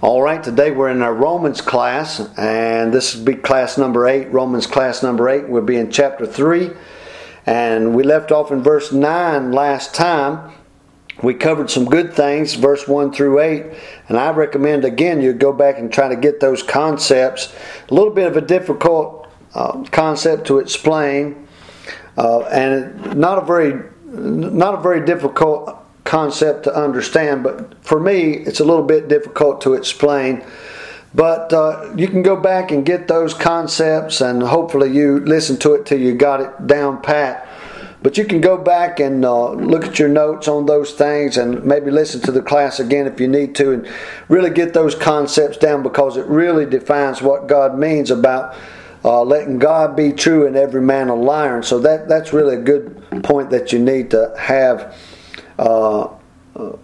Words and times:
All 0.00 0.22
right, 0.22 0.40
today 0.40 0.70
we're 0.70 0.90
in 0.90 1.02
our 1.02 1.12
Romans 1.12 1.60
class, 1.60 2.20
and 2.38 2.94
this 2.94 3.16
will 3.16 3.24
be 3.24 3.34
class 3.34 3.76
number 3.76 4.06
eight, 4.06 4.32
Romans 4.32 4.64
class 4.64 5.02
number 5.02 5.28
eight. 5.28 5.48
We'll 5.48 5.64
be 5.64 5.74
in 5.74 5.90
chapter 5.90 6.24
three, 6.24 6.70
and 7.46 7.96
we 7.96 8.04
left 8.04 8.30
off 8.30 8.52
in 8.52 8.62
verse 8.62 8.92
nine 8.92 9.50
last 9.50 9.96
time. 9.96 10.52
We 11.20 11.34
covered 11.34 11.68
some 11.68 11.84
good 11.84 12.14
things, 12.14 12.54
verse 12.54 12.86
1 12.86 13.12
through 13.12 13.40
8, 13.40 13.66
and 14.08 14.16
I 14.16 14.30
recommend 14.30 14.84
again 14.84 15.20
you 15.20 15.32
go 15.32 15.52
back 15.52 15.80
and 15.80 15.92
try 15.92 16.06
to 16.06 16.14
get 16.14 16.38
those 16.38 16.62
concepts. 16.62 17.52
A 17.90 17.92
little 17.92 18.12
bit 18.12 18.28
of 18.28 18.36
a 18.36 18.40
difficult 18.40 19.26
uh, 19.52 19.82
concept 19.90 20.46
to 20.46 20.60
explain, 20.60 21.48
uh, 22.16 22.42
and 22.42 23.16
not 23.16 23.38
a 23.38 23.44
very 23.44 23.82
not 24.06 24.74
a 24.74 24.80
very 24.80 25.04
difficult 25.04 25.76
concept 26.08 26.64
to 26.64 26.74
understand, 26.74 27.44
but 27.44 27.74
for 27.84 28.00
me, 28.00 28.32
it's 28.32 28.60
a 28.60 28.64
little 28.64 28.82
bit 28.82 29.08
difficult 29.08 29.60
to 29.60 29.74
explain. 29.74 30.42
But 31.14 31.52
uh, 31.52 31.92
you 31.96 32.08
can 32.08 32.22
go 32.22 32.34
back 32.34 32.70
and 32.70 32.84
get 32.84 33.08
those 33.08 33.34
concepts, 33.34 34.22
and 34.22 34.42
hopefully, 34.42 34.90
you 34.90 35.20
listen 35.20 35.58
to 35.58 35.74
it 35.74 35.84
till 35.84 36.00
you 36.00 36.14
got 36.14 36.40
it 36.40 36.66
down 36.66 37.02
pat. 37.02 37.46
But 38.02 38.16
you 38.16 38.24
can 38.24 38.40
go 38.40 38.56
back 38.56 39.00
and 39.00 39.24
uh, 39.24 39.50
look 39.50 39.84
at 39.84 39.98
your 39.98 40.08
notes 40.08 40.48
on 40.48 40.66
those 40.66 40.92
things 40.92 41.36
and 41.36 41.64
maybe 41.64 41.90
listen 41.90 42.20
to 42.22 42.32
the 42.32 42.42
class 42.42 42.78
again 42.78 43.06
if 43.06 43.20
you 43.20 43.26
need 43.26 43.56
to 43.56 43.72
and 43.72 43.88
really 44.28 44.50
get 44.50 44.72
those 44.72 44.94
concepts 44.94 45.56
down 45.56 45.82
because 45.82 46.16
it 46.16 46.24
really 46.26 46.64
defines 46.64 47.20
what 47.20 47.48
God 47.48 47.76
means 47.76 48.12
about 48.12 48.54
uh, 49.04 49.22
letting 49.22 49.58
God 49.58 49.96
be 49.96 50.12
true 50.12 50.46
and 50.46 50.54
every 50.56 50.80
man 50.80 51.08
a 51.08 51.14
liar. 51.14 51.56
And 51.56 51.64
so 51.64 51.80
that, 51.80 52.08
that's 52.08 52.32
really 52.32 52.54
a 52.54 52.60
good 52.60 53.22
point 53.24 53.50
that 53.50 53.72
you 53.72 53.80
need 53.80 54.12
to 54.12 54.32
have 54.38 54.94
uh, 55.58 56.08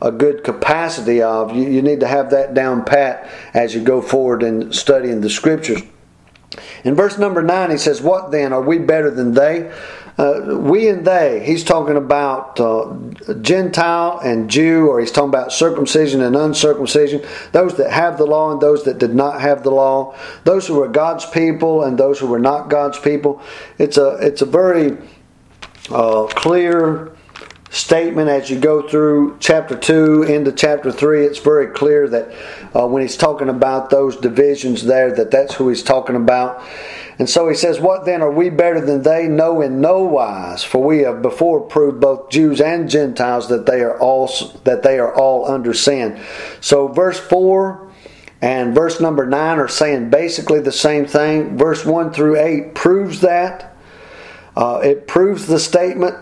a 0.01 0.13
good 0.13 0.45
capacity 0.45 1.23
of. 1.23 1.55
You, 1.55 1.69
you 1.69 1.83
need 1.83 2.01
to 2.01 2.07
have 2.07 2.31
that 2.31 2.55
down 2.55 2.85
pat 2.85 3.29
as 3.53 3.75
you 3.75 3.83
go 3.83 4.01
forward 4.01 4.43
in 4.43 4.73
studying 4.73 5.21
the 5.21 5.31
scriptures. 5.31 5.83
In 6.85 6.95
verse 6.95 7.19
number 7.19 7.43
9, 7.43 7.71
he 7.71 7.79
says, 7.79 8.01
What 8.01 8.31
then? 8.31 8.53
Are 8.53 8.63
we 8.63 8.79
better 8.79 9.11
than 9.11 9.35
they? 9.35 9.73
Uh, 10.17 10.59
we 10.61 10.89
and 10.89 11.05
they, 11.05 11.45
he's 11.45 11.65
talking 11.65 11.97
about 11.97 12.61
uh, 12.61 12.95
Gentile 13.41 14.21
and 14.21 14.49
Jew, 14.49 14.87
or 14.87 15.01
he's 15.01 15.11
talking 15.11 15.31
about 15.31 15.53
circumcision 15.53 16.23
and 16.23 16.37
uncircumcision, 16.37 17.25
those 17.51 17.77
that 17.79 17.91
have 17.91 18.17
the 18.17 18.25
law 18.25 18.53
and 18.53 18.61
those 18.61 18.85
that 18.85 18.99
did 18.99 19.13
not 19.13 19.41
have 19.41 19.65
the 19.65 19.73
law, 19.73 20.17
those 20.45 20.69
who 20.69 20.75
were 20.75 20.87
God's 20.87 21.27
people 21.27 21.83
and 21.83 21.99
those 21.99 22.21
who 22.21 22.29
were 22.29 22.39
not 22.39 22.71
God's 22.71 22.99
people. 23.01 23.43
It's 23.79 23.99
a, 23.99 24.17
it's 24.21 24.41
a 24.41 24.47
very 24.47 24.99
uh, 25.91 26.27
clear 26.29 27.14
statement 27.75 28.29
as 28.29 28.49
you 28.49 28.59
go 28.59 28.89
through 28.89 29.37
chapter 29.41 29.77
2 29.77 30.23
into 30.23 30.53
chapter 30.53 30.93
3 30.93 31.25
it's 31.25 31.41
very 31.41 31.67
clear 31.67 32.09
that 32.09 32.33
uh, 32.75 32.87
when 32.87 33.03
he's 33.03 33.17
talking 33.17 33.49
about 33.49 33.91
those 33.91 34.17
divisions 34.17 34.85
there 34.85 35.13
that 35.13 35.33
that's 35.33 35.55
who 35.55 35.69
he's 35.69 35.83
talking 35.83 36.15
about. 36.15 36.63
And 37.19 37.29
so 37.29 37.49
he 37.49 37.57
says 37.57 37.81
what 37.81 38.05
then 38.05 38.23
are 38.23 38.31
we 38.31 38.49
better 38.49 38.81
than 38.81 39.03
they? 39.03 39.27
No 39.27 39.61
in 39.61 39.81
no 39.81 40.05
wise 40.05 40.63
for 40.63 40.85
we 40.85 41.01
have 41.01 41.21
before 41.21 41.63
proved 41.63 42.01
both 42.01 42.31
jews 42.31 42.61
and 42.61 42.89
gentiles 42.89 43.49
that 43.49 43.67
they 43.67 43.81
are 43.81 43.99
all 43.99 44.29
that 44.63 44.85
they 44.85 45.01
are 45.01 45.13
all 45.13 45.51
under 45.51 45.75
sin. 45.75 46.21
So 46.61 46.87
verse 46.87 47.19
4 47.19 47.91
and 48.41 48.73
verse 48.73 49.01
number 49.01 49.27
9 49.27 49.59
are 49.59 49.67
saying 49.67 50.11
basically 50.11 50.61
the 50.61 50.71
same 50.71 51.07
thing. 51.07 51.59
Verse 51.59 51.85
1 51.85 52.13
through 52.13 52.39
8 52.39 52.75
proves 52.77 53.21
that. 53.21 53.77
Uh, 54.57 54.81
it 54.85 55.09
proves 55.09 55.49
the 55.49 55.59
statement 55.59 56.15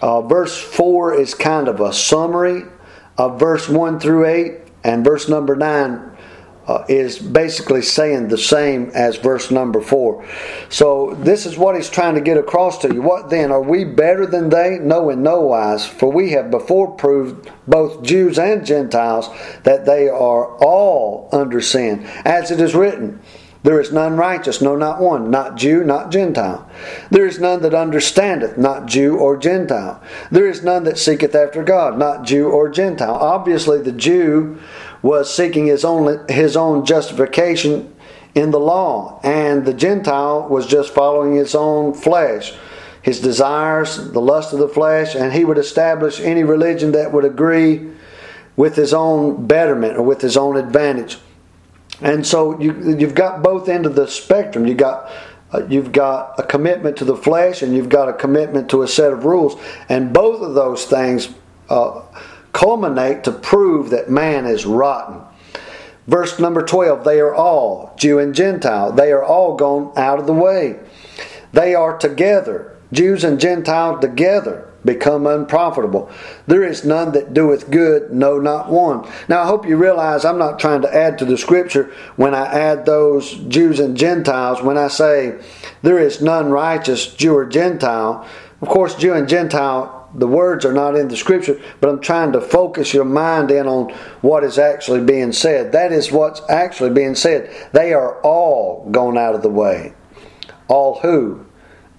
uh, 0.00 0.22
verse 0.22 0.56
4 0.58 1.14
is 1.14 1.34
kind 1.34 1.68
of 1.68 1.80
a 1.80 1.92
summary 1.92 2.64
of 3.18 3.38
verse 3.38 3.68
1 3.68 4.00
through 4.00 4.26
8, 4.26 4.52
and 4.82 5.04
verse 5.04 5.28
number 5.28 5.54
9 5.54 6.10
uh, 6.66 6.84
is 6.88 7.18
basically 7.18 7.82
saying 7.82 8.28
the 8.28 8.38
same 8.38 8.90
as 8.94 9.16
verse 9.16 9.50
number 9.50 9.80
4. 9.80 10.24
So, 10.68 11.14
this 11.20 11.44
is 11.44 11.58
what 11.58 11.74
he's 11.74 11.90
trying 11.90 12.14
to 12.14 12.20
get 12.20 12.36
across 12.36 12.78
to 12.78 12.94
you. 12.94 13.02
What 13.02 13.28
then? 13.28 13.50
Are 13.50 13.60
we 13.60 13.84
better 13.84 14.24
than 14.24 14.50
they? 14.50 14.78
No, 14.78 15.10
in 15.10 15.22
no 15.22 15.40
wise. 15.40 15.84
For 15.84 16.10
we 16.12 16.30
have 16.30 16.50
before 16.50 16.92
proved, 16.92 17.50
both 17.66 18.02
Jews 18.02 18.38
and 18.38 18.64
Gentiles, 18.64 19.28
that 19.64 19.84
they 19.84 20.08
are 20.08 20.56
all 20.58 21.28
under 21.32 21.60
sin. 21.60 22.04
As 22.24 22.50
it 22.50 22.60
is 22.60 22.74
written, 22.74 23.20
there 23.62 23.80
is 23.80 23.92
none 23.92 24.16
righteous, 24.16 24.62
no, 24.62 24.74
not 24.74 25.00
one, 25.00 25.30
not 25.30 25.56
Jew, 25.56 25.84
not 25.84 26.10
Gentile. 26.10 26.68
There 27.10 27.26
is 27.26 27.38
none 27.38 27.60
that 27.62 27.74
understandeth, 27.74 28.56
not 28.56 28.86
Jew 28.86 29.18
or 29.18 29.36
Gentile. 29.36 30.02
There 30.30 30.48
is 30.48 30.64
none 30.64 30.84
that 30.84 30.98
seeketh 30.98 31.34
after 31.34 31.62
God, 31.62 31.98
not 31.98 32.24
Jew 32.24 32.48
or 32.48 32.70
Gentile. 32.70 33.14
Obviously, 33.14 33.82
the 33.82 33.92
Jew 33.92 34.58
was 35.02 35.34
seeking 35.34 35.66
his 35.66 35.84
own, 35.84 36.26
his 36.28 36.56
own 36.56 36.86
justification 36.86 37.94
in 38.34 38.50
the 38.50 38.60
law, 38.60 39.20
and 39.22 39.66
the 39.66 39.74
Gentile 39.74 40.48
was 40.48 40.66
just 40.66 40.94
following 40.94 41.34
his 41.34 41.54
own 41.54 41.92
flesh, 41.92 42.54
his 43.02 43.20
desires, 43.20 44.12
the 44.12 44.20
lust 44.20 44.54
of 44.54 44.58
the 44.58 44.68
flesh, 44.68 45.14
and 45.14 45.32
he 45.32 45.44
would 45.44 45.58
establish 45.58 46.20
any 46.20 46.44
religion 46.44 46.92
that 46.92 47.12
would 47.12 47.24
agree 47.24 47.90
with 48.56 48.76
his 48.76 48.94
own 48.94 49.46
betterment 49.46 49.96
or 49.96 50.02
with 50.02 50.20
his 50.20 50.36
own 50.36 50.56
advantage. 50.56 51.18
And 52.00 52.26
so 52.26 52.58
you, 52.60 52.96
you've 52.96 53.14
got 53.14 53.42
both 53.42 53.68
end 53.68 53.86
of 53.86 53.94
the 53.94 54.06
spectrum. 54.08 54.66
You 54.66 54.74
got 54.74 55.10
uh, 55.52 55.66
you've 55.68 55.92
got 55.92 56.38
a 56.38 56.44
commitment 56.44 56.96
to 56.98 57.04
the 57.04 57.16
flesh, 57.16 57.62
and 57.62 57.74
you've 57.74 57.88
got 57.88 58.08
a 58.08 58.12
commitment 58.12 58.70
to 58.70 58.82
a 58.82 58.88
set 58.88 59.12
of 59.12 59.24
rules, 59.24 59.60
and 59.88 60.12
both 60.12 60.40
of 60.42 60.54
those 60.54 60.84
things 60.84 61.28
uh, 61.68 62.02
culminate 62.52 63.24
to 63.24 63.32
prove 63.32 63.90
that 63.90 64.08
man 64.08 64.46
is 64.46 64.64
rotten. 64.64 65.20
Verse 66.06 66.38
number 66.38 66.62
12 66.62 67.04
they 67.04 67.20
are 67.20 67.34
all, 67.34 67.94
Jew 67.96 68.18
and 68.18 68.34
Gentile, 68.34 68.92
they 68.92 69.12
are 69.12 69.24
all 69.24 69.56
gone 69.56 69.92
out 69.96 70.18
of 70.18 70.26
the 70.26 70.32
way. 70.32 70.78
They 71.52 71.74
are 71.74 71.98
together, 71.98 72.76
Jews 72.92 73.24
and 73.24 73.40
Gentile 73.40 73.98
together 73.98 74.69
become 74.84 75.26
unprofitable. 75.26 76.10
There 76.46 76.62
is 76.62 76.84
none 76.84 77.12
that 77.12 77.34
doeth 77.34 77.70
good, 77.70 78.12
no, 78.12 78.38
not 78.38 78.70
one. 78.70 79.08
Now, 79.28 79.42
I 79.42 79.46
hope 79.46 79.66
you 79.66 79.76
realize 79.76 80.24
I'm 80.24 80.38
not 80.38 80.58
trying 80.58 80.82
to 80.82 80.94
add 80.94 81.18
to 81.18 81.24
the 81.24 81.38
scripture 81.38 81.92
when 82.16 82.34
I 82.34 82.46
add 82.46 82.86
those 82.86 83.34
Jews 83.34 83.80
and 83.80 83.96
Gentiles. 83.96 84.62
When 84.62 84.78
I 84.78 84.88
say 84.88 85.38
there 85.82 85.98
is 85.98 86.22
none 86.22 86.50
righteous, 86.50 87.14
Jew 87.14 87.34
or 87.34 87.46
Gentile, 87.46 88.26
of 88.60 88.68
course, 88.68 88.94
Jew 88.94 89.14
and 89.14 89.28
Gentile, 89.28 90.08
the 90.14 90.26
words 90.26 90.64
are 90.64 90.72
not 90.72 90.96
in 90.96 91.08
the 91.08 91.16
scripture, 91.16 91.60
but 91.80 91.88
I'm 91.88 92.00
trying 92.00 92.32
to 92.32 92.40
focus 92.40 92.92
your 92.92 93.04
mind 93.04 93.50
in 93.50 93.66
on 93.66 93.90
what 94.22 94.44
is 94.44 94.58
actually 94.58 95.02
being 95.04 95.32
said. 95.32 95.72
That 95.72 95.92
is 95.92 96.10
what's 96.10 96.42
actually 96.48 96.90
being 96.90 97.14
said. 97.14 97.50
They 97.72 97.92
are 97.92 98.20
all 98.22 98.88
gone 98.90 99.16
out 99.16 99.34
of 99.34 99.42
the 99.42 99.50
way. 99.50 99.94
All 100.68 101.00
who? 101.00 101.46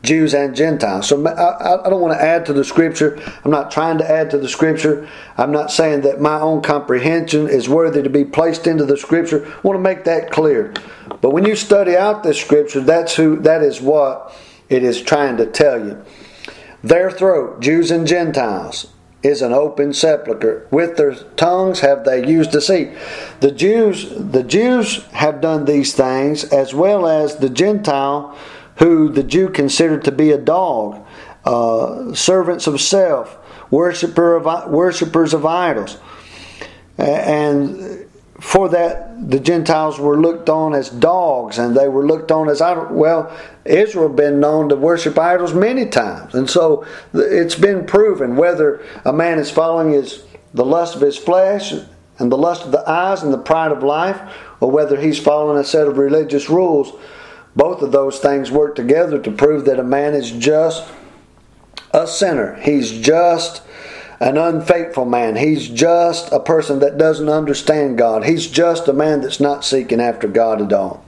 Jews 0.04 0.34
and 0.34 0.56
Gentiles. 0.56 1.08
So 1.08 1.26
I, 1.28 1.86
I, 1.86 1.90
don't 1.90 2.02
want 2.02 2.18
to 2.18 2.24
add 2.24 2.46
to 2.48 2.54
the 2.54 2.64
scripture. 2.64 3.22
I'm 3.44 3.52
not 3.52 3.70
trying 3.70 4.00
to 4.00 4.10
add 4.10 4.32
to 4.32 4.38
the 4.38 4.50
scripture. 4.50 5.08
I'm 5.38 5.52
not 5.52 5.72
saying 5.72 6.02
that 6.02 6.20
my 6.20 6.40
own 6.40 6.62
comprehension 6.62 7.48
is 7.48 7.70
worthy 7.70 8.02
to 8.02 8.10
be 8.10 8.26
placed 8.26 8.66
into 8.66 8.86
the 8.86 8.98
scripture. 8.98 9.46
I 9.46 9.60
want 9.62 9.78
to 9.78 9.82
make 9.82 10.04
that 10.06 10.32
clear. 10.32 10.74
But 11.22 11.32
when 11.32 11.46
you 11.46 11.56
study 11.56 11.96
out 11.96 12.24
this 12.24 12.42
scripture, 12.42 12.82
that's 12.82 13.16
who 13.16 13.38
that 13.42 13.62
is 13.62 13.80
what 13.80 14.36
it 14.70 14.84
is 14.84 15.02
trying 15.02 15.38
to 15.38 15.46
tell 15.46 15.86
you. 15.86 16.04
Their 16.84 17.12
throat, 17.12 17.60
Jews 17.60 17.92
and 17.92 18.08
Gentiles, 18.08 18.88
is 19.22 19.44
an 19.44 19.54
open 19.54 19.94
sepulchre. 19.94 20.68
With 20.72 20.98
their 20.98 21.14
tongues 21.14 21.82
have 21.82 22.06
they 22.06 22.28
used 22.28 22.52
deceit. 22.52 22.98
The 23.40 23.52
Jews, 23.52 24.10
the 24.16 24.42
Jews 24.42 25.04
have 25.12 25.42
done 25.42 25.66
these 25.66 25.94
things 25.94 26.44
as 26.46 26.74
well 26.74 27.06
as 27.06 27.36
the 27.36 27.50
Gentile 27.50 28.36
who 28.82 29.10
the 29.10 29.22
Jew 29.22 29.48
considered 29.48 30.04
to 30.06 30.12
be 30.12 30.32
a 30.32 30.40
dog, 30.40 31.06
uh, 31.46 32.16
servants 32.16 32.66
of 32.66 32.82
self, 32.82 33.38
worshiper 33.70 34.36
of, 34.36 34.72
worshippers 34.72 35.36
of 35.36 35.46
idols. 35.46 35.98
And 36.98 38.10
for 38.40 38.70
that, 38.70 39.30
the 39.30 39.40
Gentiles 39.40 40.00
were 40.00 40.20
looked 40.20 40.50
on 40.50 40.74
as 40.74 40.90
dogs 40.90 41.60
and 41.60 41.78
they 41.78 41.88
were 41.88 42.08
looked 42.08 42.32
on 42.32 42.50
as 42.50 42.60
idols. 42.60 42.88
Well, 42.90 43.32
Israel 43.66 44.10
been 44.10 44.40
known 44.40 44.70
to 44.70 44.76
worship 44.76 45.18
idols 45.18 45.54
many 45.54 45.86
times. 45.86 46.34
And 46.34 46.50
so 46.50 46.84
it's 47.14 47.56
been 47.56 47.86
proven 47.86 48.36
whether 48.36 48.84
a 49.06 49.14
man 49.14 49.38
is 49.38 49.52
following 49.52 49.92
his, 49.92 50.24
the 50.56 50.66
lust 50.66 50.96
of 50.96 51.02
his 51.02 51.18
flesh 51.18 51.72
and 52.18 52.32
the 52.32 52.38
lust 52.38 52.66
of 52.66 52.72
the 52.72 52.90
eyes 52.90 53.22
and 53.22 53.32
the 53.32 53.38
pride 53.38 53.72
of 53.72 53.84
life, 53.84 54.20
or 54.60 54.72
whether 54.72 55.00
he's 55.00 55.20
following 55.20 55.60
a 55.60 55.64
set 55.64 55.88
of 55.88 56.00
religious 56.00 56.50
rules 56.50 56.94
both 57.56 57.82
of 57.82 57.92
those 57.92 58.20
things 58.20 58.52
work 58.52 58.76
together 58.76 59.20
to 59.20 59.32
prove 59.32 59.66
that 59.66 59.80
a 59.80 59.84
man 59.84 60.14
is 60.14 60.32
just 60.32 60.90
a 61.94 62.08
sinner. 62.08 62.56
He's 62.62 62.92
just 62.92 63.62
an 64.20 64.38
unfaithful 64.38 65.06
man. 65.06 65.36
He's 65.36 65.68
just 65.68 66.32
a 66.32 66.40
person 66.40 66.80
that 66.80 66.98
doesn't 66.98 67.28
understand 67.28 67.98
God. 67.98 68.24
He's 68.24 68.48
just 68.48 68.88
a 68.88 68.94
man 68.94 69.22
that's 69.22 69.40
not 69.40 69.66
seeking 69.66 70.00
after 70.00 70.28
God 70.28 70.62
at 70.62 70.72
all. 70.72 71.04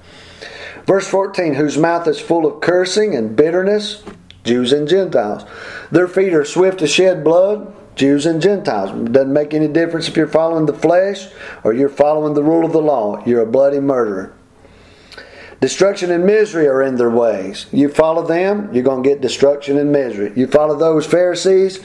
Verse 0.86 1.08
14 1.08 1.54
Whose 1.54 1.78
mouth 1.78 2.08
is 2.08 2.20
full 2.20 2.46
of 2.46 2.60
cursing 2.60 3.16
and 3.16 3.36
bitterness, 3.36 4.04
Jews 4.44 4.74
and 4.74 4.88
Gentiles. 4.88 5.46
Their 5.92 6.08
feet 6.08 6.34
are 6.34 6.44
swift 6.44 6.80
to 6.80 6.88
shed 6.88 7.24
blood, 7.24 7.74
Jews 7.96 8.26
and 8.26 8.42
Gentiles. 8.42 8.90
It 8.90 9.14
doesn't 9.14 9.32
make 9.32 9.54
any 9.54 9.68
difference 9.68 10.08
if 10.08 10.18
you're 10.18 10.28
following 10.28 10.66
the 10.66 10.74
flesh 10.74 11.28
or 11.64 11.74
you're 11.74 11.90
following 11.90 12.34
the 12.34 12.44
rule 12.44 12.66
of 12.66 12.74
the 12.74 12.82
law. 12.82 13.24
You're 13.26 13.42
a 13.42 13.46
bloody 13.46 13.80
murderer. 13.80 14.34
Destruction 15.64 16.12
and 16.12 16.26
misery 16.26 16.68
are 16.68 16.82
in 16.82 16.98
their 16.98 17.10
ways. 17.10 17.68
You 17.72 17.88
follow 17.88 18.28
them, 18.28 18.70
you're 18.74 18.84
going 18.84 19.02
to 19.02 19.10
get 19.10 19.22
destruction 19.22 19.78
and 19.78 19.94
misery. 19.94 20.34
You 20.36 20.46
follow 20.46 20.76
those 20.76 21.06
Pharisees, 21.06 21.80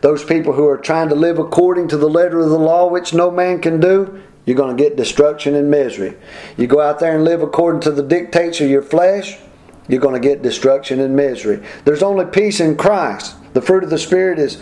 those 0.00 0.24
people 0.24 0.54
who 0.54 0.66
are 0.66 0.76
trying 0.76 1.08
to 1.10 1.14
live 1.14 1.38
according 1.38 1.86
to 1.90 1.96
the 1.96 2.08
letter 2.10 2.40
of 2.40 2.50
the 2.50 2.58
law, 2.58 2.90
which 2.90 3.14
no 3.14 3.30
man 3.30 3.60
can 3.60 3.78
do, 3.78 4.20
you're 4.44 4.56
going 4.56 4.76
to 4.76 4.82
get 4.82 4.96
destruction 4.96 5.54
and 5.54 5.70
misery. 5.70 6.16
You 6.56 6.66
go 6.66 6.80
out 6.80 6.98
there 6.98 7.14
and 7.14 7.22
live 7.22 7.42
according 7.42 7.82
to 7.82 7.92
the 7.92 8.02
dictates 8.02 8.60
of 8.60 8.68
your 8.68 8.82
flesh, 8.82 9.38
you're 9.86 10.00
going 10.00 10.20
to 10.20 10.28
get 10.28 10.42
destruction 10.42 10.98
and 10.98 11.14
misery. 11.14 11.64
There's 11.84 12.02
only 12.02 12.24
peace 12.24 12.58
in 12.58 12.76
Christ. 12.76 13.36
The 13.54 13.62
fruit 13.62 13.84
of 13.84 13.90
the 13.90 13.98
Spirit 13.98 14.40
is 14.40 14.60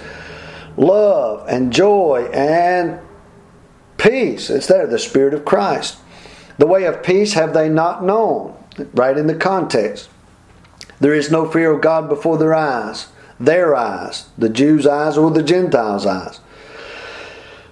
love 0.77 1.47
and 1.49 1.73
joy 1.73 2.29
and 2.35 3.01
peace. 3.97 4.51
It's 4.51 4.67
there, 4.67 4.87
the 4.87 4.99
Spirit 4.99 5.33
of 5.33 5.47
Christ. 5.47 5.97
The 6.61 6.67
way 6.67 6.85
of 6.85 7.03
peace 7.03 7.33
have 7.33 7.55
they 7.55 7.71
not 7.71 8.05
known, 8.05 8.55
right 8.93 9.17
in 9.17 9.29
the 9.29 9.35
context. 9.35 10.11
There 11.01 11.15
is 11.15 11.31
no 11.31 11.51
fear 11.51 11.73
of 11.73 11.81
God 11.81 12.07
before 12.07 12.37
their 12.37 12.55
eyes, 12.55 13.09
their 13.41 13.75
eyes, 13.75 14.29
the 14.37 14.51
Jews' 14.51 14.87
eyes 14.87 15.17
or 15.17 15.31
the 15.31 15.43
Gentiles' 15.43 16.05
eyes. 16.05 16.39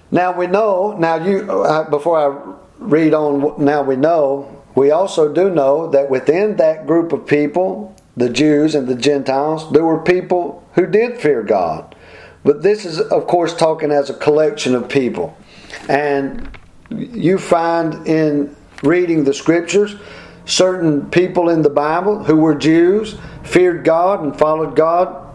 Now 0.09 0.35
we 0.35 0.47
know, 0.47 0.97
now 0.97 1.23
you, 1.23 1.51
uh, 1.51 1.87
before 1.87 2.17
I 2.17 2.55
read 2.79 3.13
on, 3.13 3.63
now 3.63 3.83
we 3.83 3.95
know, 3.95 4.63
we 4.73 4.89
also 4.89 5.31
do 5.31 5.51
know 5.51 5.85
that 5.91 6.09
within 6.09 6.55
that 6.55 6.87
group 6.87 7.13
of 7.13 7.27
people, 7.27 7.95
the 8.17 8.31
Jews 8.31 8.73
and 8.73 8.87
the 8.87 8.95
Gentiles, 8.95 9.71
there 9.71 9.85
were 9.85 10.01
people 10.01 10.67
who 10.73 10.87
did 10.87 11.21
fear 11.21 11.43
God. 11.43 11.95
But 12.43 12.63
this 12.63 12.85
is, 12.85 12.99
of 12.99 13.27
course, 13.27 13.55
talking 13.55 13.91
as 13.91 14.09
a 14.09 14.15
collection 14.15 14.73
of 14.73 14.89
people. 14.89 15.37
And 15.87 16.57
you 16.89 17.37
find 17.37 18.07
in 18.07 18.55
reading 18.81 19.23
the 19.23 19.33
scriptures, 19.33 19.95
certain 20.45 21.09
people 21.09 21.49
in 21.49 21.61
the 21.61 21.69
Bible 21.69 22.23
who 22.23 22.37
were 22.37 22.55
Jews 22.55 23.17
feared 23.43 23.83
God 23.83 24.23
and 24.23 24.37
followed 24.37 24.75
God 24.75 25.27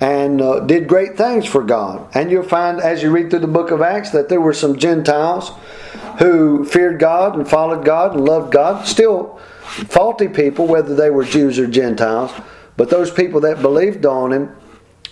and 0.00 0.40
uh, 0.40 0.60
did 0.60 0.88
great 0.88 1.16
things 1.16 1.46
for 1.46 1.62
God. 1.62 2.08
And 2.14 2.30
you'll 2.30 2.42
find 2.42 2.80
as 2.80 3.02
you 3.02 3.10
read 3.10 3.30
through 3.30 3.40
the 3.40 3.46
book 3.46 3.70
of 3.70 3.80
Acts 3.80 4.10
that 4.10 4.28
there 4.28 4.40
were 4.40 4.52
some 4.52 4.78
Gentiles 4.78 5.50
who 6.18 6.64
feared 6.64 6.98
God 6.98 7.36
and 7.36 7.48
followed 7.48 7.84
God 7.84 8.14
and 8.14 8.24
loved 8.24 8.52
God. 8.52 8.86
Still 8.86 9.38
faulty 9.64 10.28
people, 10.28 10.66
whether 10.66 10.94
they 10.94 11.10
were 11.10 11.24
Jews 11.24 11.58
or 11.58 11.66
Gentiles, 11.66 12.32
but 12.76 12.90
those 12.90 13.10
people 13.10 13.40
that 13.40 13.62
believed 13.62 14.04
on 14.04 14.32
Him, 14.32 14.56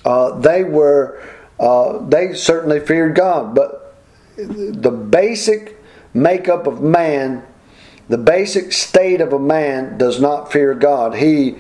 uh, 0.04 0.38
they 0.38 0.64
were 0.64 1.22
uh, 1.58 1.98
they 2.06 2.34
certainly 2.34 2.80
feared 2.80 3.14
God. 3.14 3.54
But 3.54 3.96
the 4.36 4.90
basic 4.90 5.78
makeup 6.12 6.66
of 6.66 6.82
man 6.82 7.44
the 8.08 8.18
basic 8.18 8.72
state 8.72 9.20
of 9.20 9.32
a 9.32 9.38
man 9.38 9.98
does 9.98 10.20
not 10.20 10.52
fear 10.52 10.74
God. 10.74 11.14
He 11.14 11.56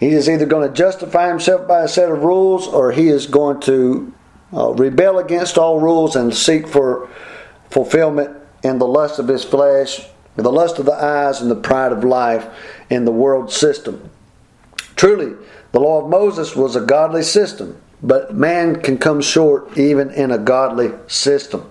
he 0.00 0.08
is 0.08 0.28
either 0.28 0.46
going 0.46 0.68
to 0.68 0.74
justify 0.74 1.28
himself 1.28 1.66
by 1.66 1.82
a 1.82 1.88
set 1.88 2.10
of 2.10 2.22
rules 2.22 2.66
or 2.66 2.92
he 2.92 3.08
is 3.08 3.26
going 3.26 3.60
to 3.60 4.12
uh, 4.52 4.72
rebel 4.72 5.18
against 5.18 5.56
all 5.56 5.80
rules 5.80 6.16
and 6.16 6.34
seek 6.34 6.66
for 6.68 7.08
fulfillment 7.70 8.36
in 8.62 8.78
the 8.78 8.86
lust 8.86 9.18
of 9.18 9.28
his 9.28 9.44
flesh, 9.44 10.06
the 10.36 10.52
lust 10.52 10.78
of 10.78 10.86
the 10.86 10.92
eyes, 10.92 11.40
and 11.40 11.50
the 11.50 11.56
pride 11.56 11.92
of 11.92 12.04
life 12.04 12.46
in 12.90 13.04
the 13.04 13.12
world 13.12 13.52
system. 13.52 14.10
Truly, 14.96 15.34
the 15.72 15.80
law 15.80 16.02
of 16.02 16.10
Moses 16.10 16.54
was 16.54 16.76
a 16.76 16.80
godly 16.80 17.22
system, 17.22 17.80
but 18.04 18.34
man 18.34 18.82
can 18.82 18.98
come 18.98 19.22
short 19.22 19.78
even 19.78 20.10
in 20.10 20.30
a 20.30 20.38
godly 20.38 20.92
system. 21.06 21.68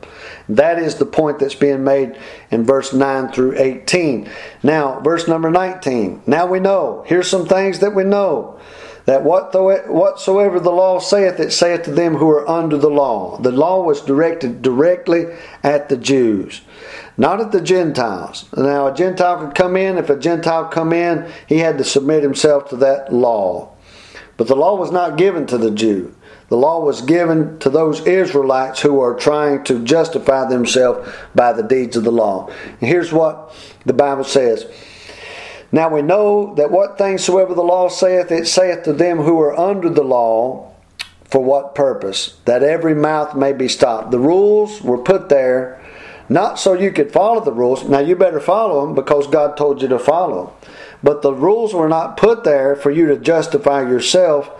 That 0.50 0.80
is 0.80 0.96
the 0.96 1.06
point 1.06 1.38
that's 1.38 1.54
being 1.56 1.84
made 1.84 2.18
in 2.50 2.66
verse 2.66 2.92
9 2.92 3.32
through 3.32 3.58
18. 3.58 4.28
Now, 4.64 5.00
verse 5.00 5.28
number 5.28 5.52
19. 5.52 6.24
Now 6.26 6.48
we 6.48 6.60
know. 6.60 7.04
Here's 7.06 7.30
some 7.30 7.46
things 7.46 7.80
that 7.80 7.94
we 7.94 8.04
know. 8.04 8.60
That 9.06 9.24
whatsoever 9.24 10.60
the 10.60 10.72
law 10.72 10.98
saith, 11.00 11.40
it 11.40 11.52
saith 11.52 11.84
to 11.84 11.92
them 11.92 12.16
who 12.16 12.30
are 12.30 12.50
under 12.50 12.78
the 12.78 12.90
law. 12.90 13.38
The 13.38 13.52
law 13.52 13.84
was 13.84 14.02
directed 14.02 14.62
directly 14.62 15.26
at 15.62 15.90
the 15.90 15.98
Jews, 15.98 16.62
not 17.18 17.42
at 17.42 17.52
the 17.52 17.62
Gentiles. 17.62 18.46
Now, 18.56 18.88
a 18.88 18.96
Gentile 18.96 19.46
could 19.46 19.56
come 19.56 19.76
in. 19.76 19.98
If 19.98 20.10
a 20.10 20.18
Gentile 20.18 20.66
come 20.70 20.94
in, 20.94 21.30
he 21.48 21.60
had 21.60 21.78
to 21.78 21.84
submit 21.84 22.24
himself 22.24 22.70
to 22.70 22.78
that 22.78 23.14
law. 23.14 23.74
But 24.38 24.48
the 24.48 24.56
law 24.56 24.78
was 24.78 24.92
not 24.92 25.18
given 25.18 25.46
to 25.48 25.58
the 25.58 25.70
Jew. 25.70 26.16
The 26.54 26.60
law 26.60 26.82
was 26.82 27.02
given 27.02 27.58
to 27.62 27.72
those 27.72 28.06
Israelites 28.06 28.80
who 28.80 29.02
are 29.02 29.16
trying 29.16 29.64
to 29.64 29.84
justify 29.84 30.48
themselves 30.48 31.10
by 31.34 31.52
the 31.52 31.64
deeds 31.64 31.98
of 31.98 32.04
the 32.04 32.12
law. 32.12 32.48
And 32.80 32.88
here's 32.88 33.12
what 33.12 33.56
the 33.88 33.94
Bible 33.94 34.24
says. 34.24 34.68
Now 35.72 35.90
we 35.90 36.04
know 36.04 36.54
that 36.54 36.70
what 36.70 37.00
things 37.00 37.24
soever 37.26 37.56
the 37.56 37.64
law 37.64 37.90
saith, 37.90 38.32
it 38.32 38.46
saith 38.46 38.84
to 38.84 38.94
them 38.94 39.18
who 39.18 39.40
are 39.40 39.58
under 39.58 39.90
the 39.90 40.04
law, 40.04 40.72
for 41.26 41.44
what 41.44 41.74
purpose? 41.74 42.38
That 42.46 42.62
every 42.62 42.94
mouth 42.94 43.36
may 43.36 43.54
be 43.54 43.68
stopped. 43.68 44.12
The 44.12 44.20
rules 44.20 44.80
were 44.80 45.00
put 45.00 45.30
there 45.30 45.82
not 46.30 46.60
so 46.60 46.74
you 46.74 46.92
could 46.92 47.12
follow 47.12 47.44
the 47.44 47.52
rules. 47.52 47.84
Now 47.84 47.98
you 47.98 48.16
better 48.16 48.40
follow 48.40 48.86
them 48.86 48.94
because 48.94 49.26
God 49.26 49.58
told 49.58 49.82
you 49.82 49.88
to 49.88 49.98
follow. 49.98 50.46
them. 50.46 50.72
But 51.02 51.24
the 51.24 51.34
rules 51.34 51.74
were 51.74 51.90
not 51.90 52.16
put 52.16 52.44
there 52.44 52.76
for 52.76 52.92
you 52.92 53.08
to 53.08 53.18
justify 53.18 53.82
yourself 53.82 54.52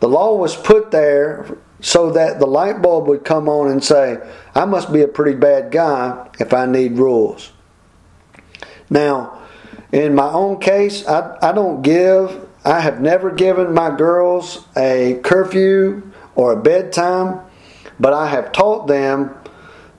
the 0.00 0.08
law 0.08 0.34
was 0.36 0.56
put 0.56 0.90
there 0.90 1.56
so 1.80 2.10
that 2.10 2.38
the 2.38 2.46
light 2.46 2.80
bulb 2.82 3.06
would 3.06 3.24
come 3.24 3.48
on 3.48 3.70
and 3.70 3.82
say, 3.82 4.18
I 4.54 4.64
must 4.64 4.92
be 4.92 5.02
a 5.02 5.08
pretty 5.08 5.38
bad 5.38 5.70
guy 5.70 6.28
if 6.38 6.52
I 6.52 6.66
need 6.66 6.98
rules. 6.98 7.52
Now, 8.88 9.42
in 9.92 10.14
my 10.14 10.30
own 10.30 10.58
case, 10.58 11.06
I, 11.06 11.36
I 11.42 11.52
don't 11.52 11.82
give, 11.82 12.46
I 12.64 12.80
have 12.80 13.00
never 13.00 13.30
given 13.30 13.72
my 13.72 13.94
girls 13.96 14.66
a 14.76 15.20
curfew 15.22 16.10
or 16.34 16.52
a 16.52 16.56
bedtime, 16.60 17.40
but 17.98 18.12
I 18.12 18.28
have 18.28 18.52
taught 18.52 18.86
them 18.86 19.34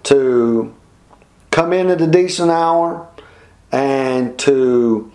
to 0.04 0.76
come 1.52 1.74
in 1.74 1.90
at 1.90 2.02
a 2.02 2.08
decent 2.08 2.52
hour 2.52 3.08
and 3.72 4.38
to 4.40 5.12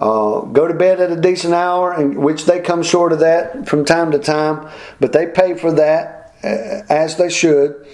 uh, 0.00 0.40
go 0.40 0.66
to 0.66 0.72
bed 0.72 0.98
at 0.98 1.12
a 1.12 1.20
decent 1.20 1.52
hour, 1.52 1.92
and 1.92 2.16
which 2.16 2.46
they 2.46 2.58
come 2.58 2.82
short 2.82 3.12
of 3.12 3.20
that 3.20 3.68
from 3.68 3.84
time 3.84 4.10
to 4.12 4.18
time, 4.18 4.66
but 4.98 5.12
they 5.12 5.26
pay 5.26 5.54
for 5.54 5.72
that 5.72 6.34
uh, 6.42 6.82
as 6.88 7.16
they 7.16 7.28
should. 7.28 7.86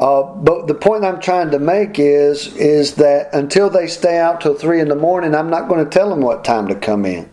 Uh, 0.00 0.22
but 0.22 0.66
the 0.66 0.74
point 0.74 1.04
I'm 1.04 1.20
trying 1.20 1.50
to 1.50 1.58
make 1.58 1.98
is 1.98 2.56
is 2.56 2.94
that 2.94 3.32
until 3.34 3.68
they 3.68 3.86
stay 3.86 4.18
out 4.18 4.40
till 4.40 4.54
three 4.54 4.80
in 4.80 4.88
the 4.88 4.96
morning, 4.96 5.34
I'm 5.34 5.50
not 5.50 5.68
going 5.68 5.84
to 5.84 5.90
tell 5.90 6.08
them 6.08 6.22
what 6.22 6.44
time 6.44 6.66
to 6.68 6.74
come 6.74 7.04
in. 7.04 7.30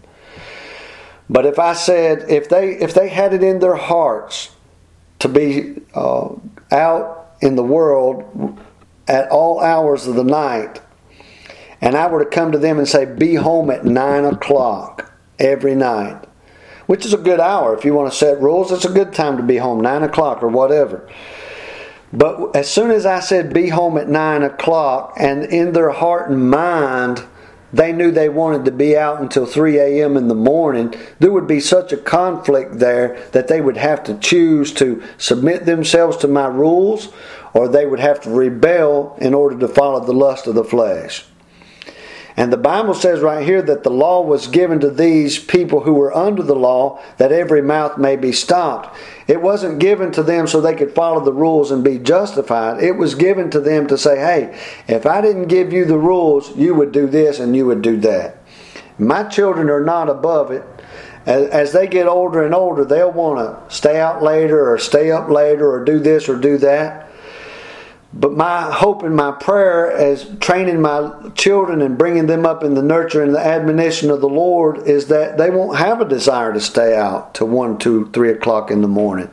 But 1.29 1.45
if 1.45 1.57
I 1.57 1.73
said 1.73 2.29
if 2.29 2.49
they 2.49 2.73
if 2.73 2.93
they 2.93 3.07
had 3.07 3.33
it 3.33 3.41
in 3.41 3.59
their 3.59 3.77
hearts 3.77 4.53
to 5.19 5.29
be 5.29 5.81
uh, 5.95 6.29
out 6.69 7.35
in 7.39 7.55
the 7.55 7.63
world 7.63 8.59
at 9.07 9.29
all 9.29 9.61
hours 9.61 10.05
of 10.05 10.15
the 10.15 10.23
night 10.23 10.81
and 11.81 11.97
I 11.97 12.07
were 12.07 12.23
to 12.23 12.29
come 12.29 12.51
to 12.51 12.59
them 12.59 12.77
and 12.77 12.87
say, 12.87 13.05
Be 13.05 13.35
home 13.35 13.71
at 13.71 13.83
9 13.83 14.25
o'clock 14.25 15.11
every 15.39 15.75
night, 15.75 16.23
which 16.85 17.05
is 17.05 17.13
a 17.13 17.17
good 17.17 17.39
hour. 17.39 17.75
If 17.75 17.83
you 17.83 17.93
want 17.93 18.11
to 18.11 18.17
set 18.17 18.39
rules, 18.39 18.71
it's 18.71 18.85
a 18.85 18.93
good 18.93 19.13
time 19.13 19.37
to 19.37 19.43
be 19.43 19.57
home, 19.57 19.81
9 19.81 20.03
o'clock 20.03 20.43
or 20.43 20.47
whatever. 20.47 21.09
But 22.13 22.55
as 22.55 22.69
soon 22.69 22.91
as 22.91 23.05
I 23.05 23.19
said, 23.19 23.53
Be 23.53 23.69
home 23.69 23.97
at 23.97 24.07
9 24.07 24.43
o'clock, 24.43 25.13
and 25.17 25.43
in 25.45 25.73
their 25.73 25.89
heart 25.89 26.29
and 26.29 26.49
mind, 26.49 27.23
they 27.73 27.93
knew 27.93 28.11
they 28.11 28.29
wanted 28.29 28.65
to 28.65 28.71
be 28.71 28.97
out 28.97 29.21
until 29.21 29.45
3 29.45 29.79
a.m. 29.79 30.17
in 30.17 30.27
the 30.27 30.35
morning, 30.35 30.93
there 31.19 31.31
would 31.31 31.47
be 31.47 31.61
such 31.61 31.93
a 31.93 31.97
conflict 31.97 32.79
there 32.79 33.17
that 33.31 33.47
they 33.47 33.61
would 33.61 33.77
have 33.77 34.03
to 34.03 34.17
choose 34.17 34.73
to 34.73 35.01
submit 35.17 35.65
themselves 35.65 36.17
to 36.17 36.27
my 36.27 36.47
rules 36.47 37.09
or 37.53 37.67
they 37.67 37.85
would 37.85 37.99
have 37.99 38.19
to 38.21 38.29
rebel 38.29 39.17
in 39.19 39.33
order 39.33 39.57
to 39.57 39.67
follow 39.67 40.03
the 40.03 40.13
lust 40.13 40.47
of 40.47 40.55
the 40.55 40.63
flesh. 40.63 41.25
And 42.41 42.51
the 42.51 42.57
Bible 42.57 42.95
says 42.95 43.19
right 43.19 43.45
here 43.45 43.61
that 43.61 43.83
the 43.83 43.91
law 43.91 44.23
was 44.23 44.47
given 44.47 44.79
to 44.79 44.89
these 44.89 45.37
people 45.37 45.81
who 45.81 45.93
were 45.93 46.11
under 46.11 46.41
the 46.41 46.55
law 46.55 46.99
that 47.17 47.31
every 47.31 47.61
mouth 47.61 47.99
may 47.99 48.15
be 48.15 48.31
stopped. 48.31 48.97
It 49.27 49.43
wasn't 49.43 49.77
given 49.77 50.11
to 50.13 50.23
them 50.23 50.47
so 50.47 50.59
they 50.59 50.73
could 50.73 50.95
follow 50.95 51.23
the 51.23 51.31
rules 51.31 51.69
and 51.69 51.83
be 51.83 51.99
justified. 51.99 52.81
It 52.81 52.93
was 52.93 53.13
given 53.13 53.51
to 53.51 53.59
them 53.59 53.85
to 53.85 53.95
say, 53.95 54.17
hey, 54.17 54.59
if 54.87 55.05
I 55.05 55.21
didn't 55.21 55.49
give 55.49 55.71
you 55.71 55.85
the 55.85 55.99
rules, 55.99 56.57
you 56.57 56.73
would 56.73 56.91
do 56.91 57.05
this 57.05 57.37
and 57.37 57.55
you 57.55 57.67
would 57.67 57.83
do 57.83 57.97
that. 57.97 58.37
My 58.97 59.21
children 59.25 59.69
are 59.69 59.85
not 59.85 60.09
above 60.09 60.49
it. 60.49 60.63
As 61.27 61.73
they 61.73 61.85
get 61.85 62.07
older 62.07 62.43
and 62.43 62.55
older, 62.55 62.83
they'll 62.83 63.11
want 63.11 63.37
to 63.37 63.75
stay 63.75 63.99
out 63.99 64.23
later 64.23 64.67
or 64.67 64.79
stay 64.79 65.11
up 65.11 65.29
later 65.29 65.71
or 65.71 65.85
do 65.85 65.99
this 65.99 66.27
or 66.27 66.37
do 66.37 66.57
that. 66.57 67.10
But 68.13 68.33
my 68.33 68.69
hope 68.71 69.03
and 69.03 69.15
my 69.15 69.31
prayer 69.31 69.89
as 69.89 70.29
training 70.39 70.81
my 70.81 71.29
children 71.35 71.81
and 71.81 71.97
bringing 71.97 72.27
them 72.27 72.45
up 72.45 72.61
in 72.63 72.73
the 72.73 72.81
nurture 72.81 73.23
and 73.23 73.33
the 73.33 73.39
admonition 73.39 74.09
of 74.11 74.19
the 74.19 74.27
Lord 74.27 74.79
is 74.79 75.07
that 75.07 75.37
they 75.37 75.49
won't 75.49 75.77
have 75.77 76.01
a 76.01 76.05
desire 76.05 76.51
to 76.51 76.59
stay 76.59 76.95
out 76.95 77.33
till 77.33 77.47
1, 77.47 77.77
2, 77.77 78.09
3 78.11 78.29
o'clock 78.31 78.69
in 78.69 78.81
the 78.81 78.87
morning. 78.87 79.29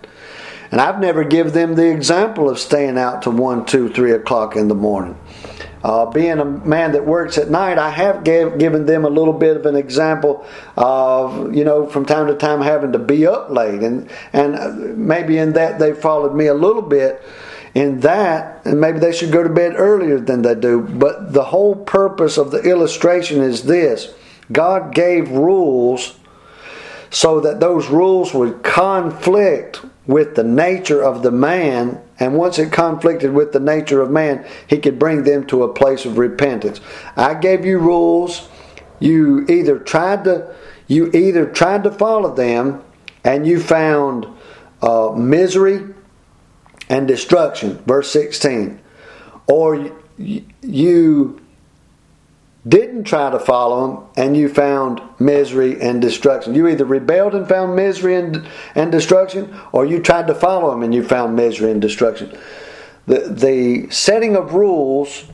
And 0.70 0.80
I've 0.80 1.00
never 1.00 1.24
given 1.24 1.52
them 1.52 1.74
the 1.74 1.90
example 1.90 2.48
of 2.48 2.58
staying 2.58 2.98
out 2.98 3.22
to 3.22 3.30
1, 3.30 3.66
2, 3.66 3.88
3 3.92 4.12
o'clock 4.12 4.54
in 4.54 4.68
the 4.68 4.74
morning. 4.74 5.18
Uh, 5.82 6.06
being 6.06 6.38
a 6.38 6.44
man 6.44 6.92
that 6.92 7.06
works 7.06 7.38
at 7.38 7.50
night, 7.50 7.78
I 7.78 7.90
have 7.90 8.22
gave, 8.22 8.58
given 8.58 8.86
them 8.86 9.04
a 9.04 9.08
little 9.08 9.32
bit 9.32 9.56
of 9.56 9.66
an 9.66 9.76
example 9.76 10.44
of, 10.76 11.54
you 11.54 11.64
know, 11.64 11.86
from 11.86 12.04
time 12.04 12.26
to 12.26 12.34
time 12.34 12.60
having 12.60 12.92
to 12.92 12.98
be 12.98 13.26
up 13.26 13.50
late. 13.50 13.82
And, 13.82 14.08
and 14.32 14.98
maybe 14.98 15.38
in 15.38 15.52
that 15.54 15.78
they 15.78 15.94
followed 15.94 16.34
me 16.34 16.46
a 16.46 16.54
little 16.54 16.82
bit 16.82 17.22
in 17.78 18.00
that, 18.00 18.66
and 18.66 18.80
maybe 18.80 18.98
they 18.98 19.12
should 19.12 19.30
go 19.30 19.44
to 19.44 19.48
bed 19.48 19.74
earlier 19.76 20.18
than 20.18 20.42
they 20.42 20.56
do. 20.56 20.80
But 20.80 21.32
the 21.32 21.44
whole 21.44 21.76
purpose 21.76 22.36
of 22.36 22.50
the 22.50 22.60
illustration 22.62 23.40
is 23.40 23.62
this 23.62 24.12
God 24.50 24.92
gave 24.92 25.30
rules 25.30 26.18
so 27.10 27.38
that 27.40 27.60
those 27.60 27.88
rules 27.88 28.34
would 28.34 28.64
conflict 28.64 29.82
with 30.06 30.34
the 30.34 30.42
nature 30.42 31.00
of 31.00 31.22
the 31.22 31.30
man, 31.30 32.00
and 32.18 32.34
once 32.34 32.58
it 32.58 32.72
conflicted 32.72 33.32
with 33.32 33.52
the 33.52 33.60
nature 33.60 34.00
of 34.00 34.10
man, 34.10 34.44
he 34.66 34.78
could 34.78 34.98
bring 34.98 35.22
them 35.22 35.46
to 35.46 35.62
a 35.62 35.72
place 35.72 36.04
of 36.04 36.18
repentance. 36.18 36.80
I 37.16 37.34
gave 37.34 37.64
you 37.64 37.78
rules. 37.78 38.48
You 38.98 39.46
either 39.48 39.78
tried 39.78 40.24
to 40.24 40.52
you 40.88 41.12
either 41.12 41.46
tried 41.46 41.84
to 41.84 41.92
follow 41.92 42.34
them 42.34 42.82
and 43.22 43.46
you 43.46 43.60
found 43.60 44.26
uh, 44.82 45.12
misery 45.14 45.94
and 46.88 47.06
destruction, 47.06 47.78
verse 47.86 48.10
16, 48.10 48.80
or 49.46 49.92
you 50.18 51.40
didn't 52.66 53.04
try 53.04 53.30
to 53.30 53.38
follow 53.38 53.84
him 53.84 54.06
and 54.16 54.36
you 54.36 54.48
found 54.48 55.00
misery 55.18 55.80
and 55.80 56.02
destruction. 56.02 56.54
You 56.54 56.68
either 56.68 56.84
rebelled 56.84 57.34
and 57.34 57.48
found 57.48 57.76
misery 57.76 58.16
and, 58.16 58.46
and 58.74 58.92
destruction, 58.92 59.54
or 59.72 59.86
you 59.86 60.00
tried 60.00 60.26
to 60.26 60.34
follow 60.34 60.72
him 60.72 60.82
and 60.82 60.94
you 60.94 61.02
found 61.02 61.36
misery 61.36 61.70
and 61.70 61.80
destruction. 61.80 62.36
The, 63.06 63.20
the 63.20 63.90
setting 63.90 64.36
of 64.36 64.52
rules 64.54 65.24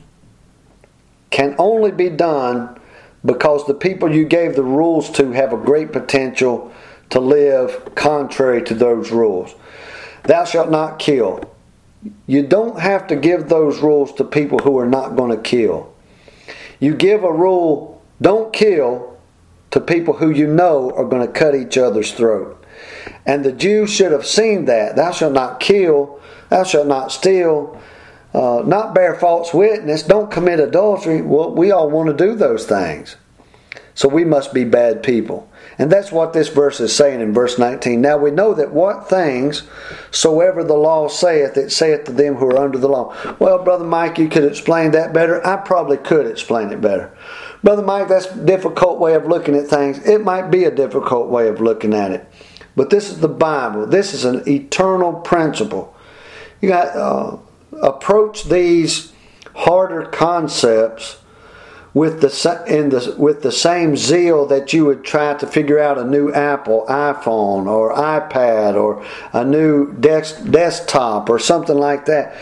can 1.29 1.55
only 1.57 1.91
be 1.91 2.09
done 2.09 2.79
because 3.25 3.65
the 3.65 3.73
people 3.73 4.13
you 4.13 4.25
gave 4.25 4.55
the 4.55 4.63
rules 4.63 5.09
to 5.11 5.31
have 5.31 5.51
a 5.51 5.57
great 5.57 5.91
potential 5.91 6.71
to 7.09 7.19
live 7.19 7.95
contrary 7.95 8.63
to 8.63 8.73
those 8.73 9.11
rules. 9.11 9.53
Thou 10.25 10.45
shalt 10.45 10.69
not 10.69 10.99
kill. 10.99 11.41
You 12.27 12.45
don't 12.45 12.79
have 12.79 13.07
to 13.07 13.15
give 13.15 13.49
those 13.49 13.81
rules 13.81 14.13
to 14.13 14.23
people 14.23 14.59
who 14.59 14.77
are 14.77 14.87
not 14.87 15.15
going 15.15 15.31
to 15.31 15.41
kill. 15.41 15.93
You 16.79 16.95
give 16.95 17.23
a 17.23 17.31
rule, 17.31 18.01
don't 18.21 18.53
kill, 18.53 19.17
to 19.71 19.79
people 19.81 20.13
who 20.13 20.29
you 20.29 20.47
know 20.47 20.91
are 20.91 21.05
going 21.05 21.25
to 21.25 21.31
cut 21.31 21.55
each 21.55 21.77
other's 21.77 22.13
throat. 22.13 22.63
And 23.25 23.43
the 23.43 23.51
Jews 23.51 23.91
should 23.91 24.11
have 24.11 24.25
seen 24.25 24.65
that. 24.65 24.95
Thou 24.95 25.11
shalt 25.11 25.33
not 25.33 25.59
kill, 25.59 26.19
thou 26.49 26.63
shalt 26.63 26.87
not 26.87 27.11
steal, 27.11 27.79
uh, 28.33 28.63
not 28.65 28.93
bear 28.93 29.15
false 29.15 29.53
witness, 29.53 30.03
don't 30.03 30.31
commit 30.31 30.59
adultery. 30.59 31.21
Well, 31.21 31.53
we 31.53 31.71
all 31.71 31.89
want 31.89 32.07
to 32.07 32.25
do 32.25 32.35
those 32.35 32.65
things. 32.65 33.15
So 33.95 34.09
we 34.09 34.25
must 34.25 34.53
be 34.53 34.65
bad 34.65 35.03
people. 35.03 35.49
And 35.77 35.89
that's 35.89 36.11
what 36.11 36.33
this 36.33 36.49
verse 36.49 36.81
is 36.81 36.93
saying 36.93 37.21
in 37.21 37.33
verse 37.33 37.57
19. 37.57 38.01
Now 38.01 38.17
we 38.17 38.29
know 38.29 38.53
that 38.53 38.73
what 38.73 39.09
things 39.09 39.63
soever 40.11 40.65
the 40.65 40.73
law 40.73 41.07
saith, 41.07 41.55
it 41.55 41.71
saith 41.71 42.03
to 42.05 42.11
them 42.11 42.35
who 42.35 42.45
are 42.47 42.57
under 42.57 42.77
the 42.77 42.89
law. 42.89 43.15
Well, 43.39 43.63
Brother 43.63 43.85
Mike, 43.85 44.19
you 44.19 44.27
could 44.27 44.43
explain 44.43 44.91
that 44.91 45.13
better. 45.13 45.45
I 45.47 45.55
probably 45.55 45.95
could 45.95 46.27
explain 46.27 46.71
it 46.71 46.81
better. 46.81 47.17
Brother 47.63 47.83
Mike, 47.83 48.09
that's 48.09 48.27
a 48.27 48.45
difficult 48.45 48.99
way 48.99 49.15
of 49.15 49.27
looking 49.27 49.55
at 49.55 49.67
things. 49.67 50.05
It 50.05 50.25
might 50.25 50.51
be 50.51 50.65
a 50.65 50.71
difficult 50.71 51.29
way 51.29 51.47
of 51.47 51.61
looking 51.61 51.93
at 51.93 52.11
it. 52.11 52.29
But 52.75 52.89
this 52.89 53.09
is 53.09 53.21
the 53.21 53.29
Bible. 53.29 53.87
This 53.87 54.13
is 54.13 54.25
an 54.25 54.47
eternal 54.47 55.13
principle. 55.13 55.95
You 56.59 56.67
got 56.67 56.95
uh, 56.97 57.37
approach 57.81 58.43
these 58.43 59.13
harder 59.55 60.05
concepts 60.07 61.17
with 61.95 62.19
the 62.19 62.63
in 62.67 62.89
the 62.89 63.15
with 63.17 63.41
the 63.41 63.51
same 63.51 63.95
zeal 63.95 64.45
that 64.45 64.73
you 64.73 64.85
would 64.85 65.03
try 65.03 65.33
to 65.33 65.47
figure 65.47 65.79
out 65.79 65.97
a 65.97 66.03
new 66.03 66.31
Apple 66.31 66.85
iPhone 66.89 67.67
or 67.67 67.95
iPad 67.95 68.75
or 68.75 69.03
a 69.31 69.45
new 69.45 69.93
desk, 69.93 70.43
desktop 70.51 71.29
or 71.29 71.39
something 71.39 71.77
like 71.77 72.05
that. 72.05 72.35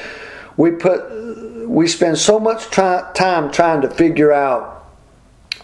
We 0.58 0.72
put 0.72 1.68
we 1.70 1.88
spend 1.88 2.18
so 2.18 2.40
much 2.40 2.66
try, 2.72 3.10
time 3.14 3.52
trying 3.52 3.82
to 3.82 3.90
figure 3.90 4.34
out 4.34 4.72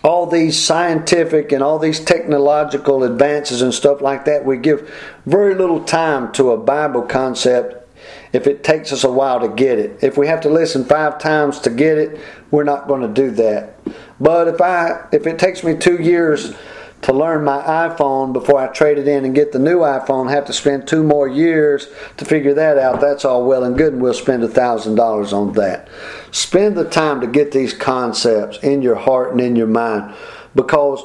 all 0.04 0.28
these 0.28 0.58
scientific 0.58 1.52
and 1.52 1.64
all 1.64 1.80
these 1.80 2.00
technological 2.00 3.04
advances 3.04 3.64
and 3.64 3.74
stuff 3.74 4.02
like 4.02 4.26
that. 4.26 4.46
We 4.46 4.58
give 4.58 4.90
very 5.26 5.56
little 5.56 5.84
time 5.84 6.32
to 6.34 6.52
a 6.52 6.58
Bible 6.58 7.02
concept 7.02 7.89
if 8.34 8.48
it 8.48 8.64
takes 8.64 8.92
us 8.94 9.04
a 9.04 9.12
while 9.12 9.40
to 9.40 9.50
get 9.50 9.80
it. 9.80 10.04
If 10.04 10.18
we 10.18 10.28
have 10.28 10.42
to 10.42 10.50
listen 10.50 10.86
five 10.86 11.20
times 11.20 11.60
to 11.62 11.70
get 11.70 11.98
it, 11.98 12.20
we're 12.52 12.64
not 12.64 12.88
going 12.88 13.02
to 13.02 13.08
do 13.08 13.32
that. 13.32 13.76
But 14.20 14.48
if 14.48 14.62
I 14.62 15.08
if 15.12 15.26
it 15.26 15.40
takes 15.40 15.64
me 15.64 15.76
two 15.76 16.02
years 16.02 16.54
to 17.02 17.14
learn 17.14 17.46
my 17.46 17.62
iPhone 17.62 18.34
before 18.34 18.60
I 18.60 18.68
trade 18.68 18.98
it 18.98 19.08
in 19.08 19.24
and 19.24 19.34
get 19.34 19.54
the 19.54 19.60
new 19.60 19.80
iPhone, 19.80 20.30
have 20.30 20.46
to 20.46 20.54
spend 20.54 20.86
two 20.86 21.02
more 21.02 21.30
years 21.30 21.88
to 22.18 22.26
figure 22.26 22.54
that 22.54 22.78
out. 22.78 23.00
That's 23.00 23.24
all 23.24 23.46
well 23.46 23.64
and 23.64 23.78
good, 23.78 23.94
and 23.94 24.02
we'll 24.02 24.14
spend 24.14 24.44
a 24.44 24.50
thousand 24.50 24.96
dollars 24.96 25.32
on 25.32 25.54
that. 25.54 25.88
Spend 26.32 26.76
the 26.76 26.90
time 26.90 27.22
to 27.22 27.28
get 27.28 27.54
these 27.54 27.74
concepts 27.74 28.58
in 28.58 28.82
your 28.82 28.96
heart 28.96 29.32
and 29.32 29.40
in 29.40 29.56
your 29.56 29.68
mind, 29.68 30.14
because 30.56 31.02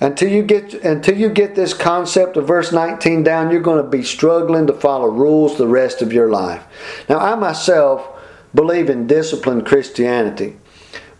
until 0.00 0.30
you 0.30 0.42
get 0.42 0.74
until 0.74 1.16
you 1.16 1.28
get 1.28 1.54
this 1.54 1.74
concept 1.74 2.36
of 2.36 2.46
verse 2.46 2.72
19 2.72 3.24
down, 3.24 3.50
you're 3.50 3.60
going 3.60 3.82
to 3.82 3.90
be 3.90 4.02
struggling 4.02 4.66
to 4.66 4.72
follow 4.72 5.08
rules 5.08 5.58
the 5.58 5.66
rest 5.66 6.02
of 6.02 6.12
your 6.12 6.28
life. 6.28 6.64
Now, 7.08 7.18
I 7.18 7.34
myself 7.34 8.06
believe 8.54 8.88
in 8.88 9.06
disciplined 9.06 9.66
Christianity. 9.66 10.56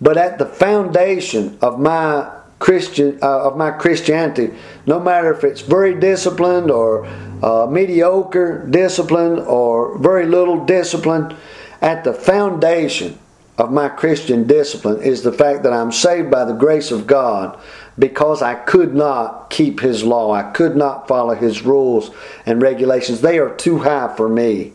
But 0.00 0.16
at 0.16 0.38
the 0.38 0.47
foundation 0.47 1.58
of 1.61 1.80
my 1.80 2.30
Christian 2.61 3.18
uh, 3.23 3.49
of 3.49 3.56
my 3.56 3.73
Christianity, 3.73 4.54
no 4.87 5.00
matter 5.00 5.32
if 5.32 5.42
it's 5.42 5.61
very 5.61 5.99
disciplined 5.99 6.70
or 6.70 7.06
uh, 7.42 7.66
mediocre 7.66 8.66
discipline 8.68 9.40
or 9.40 9.99
very 9.99 10.26
little 10.26 10.64
discipline, 10.64 11.37
at 11.80 12.04
the 12.04 12.12
foundation 12.12 13.18
of 13.58 13.73
my 13.73 13.88
Christian 13.88 14.47
discipline 14.47 15.02
is 15.02 15.23
the 15.23 15.32
fact 15.32 15.64
that 15.64 15.73
I'm 15.73 15.90
saved 15.90 16.30
by 16.30 16.44
the 16.44 16.52
grace 16.52 16.92
of 16.92 17.08
God 17.08 17.61
because 17.99 18.43
I 18.43 18.55
could 18.55 18.95
not 18.95 19.50
keep 19.50 19.81
His 19.81 20.05
law. 20.05 20.33
I 20.33 20.50
could 20.50 20.76
not 20.76 21.09
follow 21.09 21.35
His 21.35 21.62
rules 21.62 22.11
and 22.47 22.62
regulations. 22.62 23.21
They 23.21 23.38
are 23.38 23.55
too 23.55 23.78
high 23.78 24.14
for 24.17 24.28
me 24.28 24.73